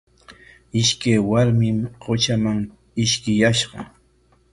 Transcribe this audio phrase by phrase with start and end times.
[0.79, 2.57] Ishkay warmim qutraman
[3.05, 3.79] ishkiyashqa.